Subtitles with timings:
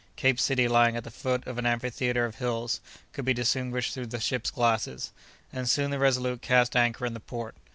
[0.15, 2.81] Cape City lying at the foot of an amphitheatre of hills,
[3.13, 5.11] could be distinguished through the ship's glasses,
[5.53, 7.55] and soon the Resolute cast anchor in the port.